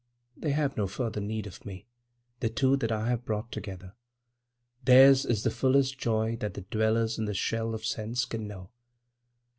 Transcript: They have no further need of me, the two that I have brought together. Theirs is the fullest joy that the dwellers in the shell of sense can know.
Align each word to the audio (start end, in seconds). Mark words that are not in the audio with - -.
They 0.35 0.49
have 0.53 0.75
no 0.77 0.87
further 0.87 1.21
need 1.21 1.45
of 1.45 1.63
me, 1.63 1.85
the 2.39 2.49
two 2.49 2.75
that 2.77 2.91
I 2.91 3.09
have 3.09 3.23
brought 3.23 3.51
together. 3.51 3.93
Theirs 4.83 5.27
is 5.27 5.43
the 5.43 5.51
fullest 5.51 5.99
joy 5.99 6.37
that 6.37 6.55
the 6.55 6.61
dwellers 6.61 7.19
in 7.19 7.25
the 7.25 7.35
shell 7.35 7.75
of 7.75 7.85
sense 7.85 8.25
can 8.25 8.47
know. 8.47 8.71